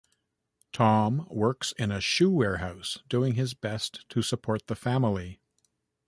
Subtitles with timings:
[0.73, 5.39] Tom works in a shoe warehouse doing his best to support the family.